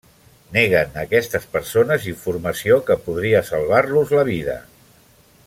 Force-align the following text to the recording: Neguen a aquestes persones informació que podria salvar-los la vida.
Neguen 0.55 0.95
a 0.95 1.03
aquestes 1.07 1.45
persones 1.57 2.07
informació 2.13 2.79
que 2.89 2.99
podria 3.05 3.43
salvar-los 3.51 4.17
la 4.19 4.25
vida. 4.35 4.59